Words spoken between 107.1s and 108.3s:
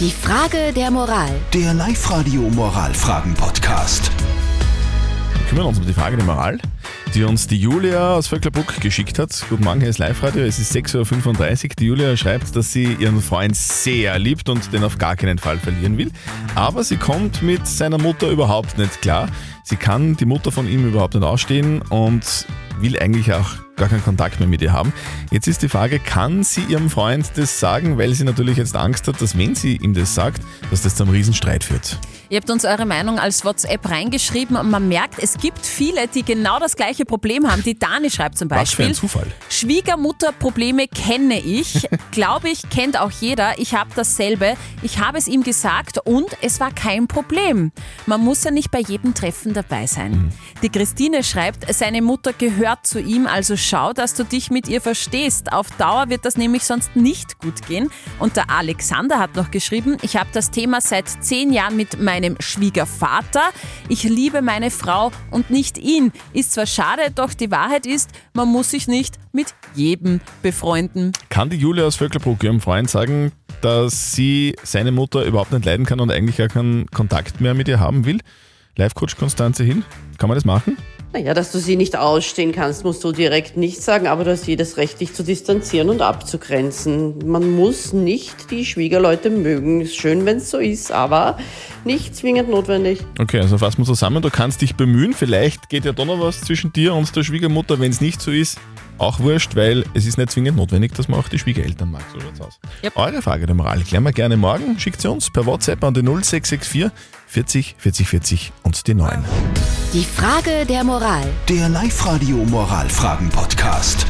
40 40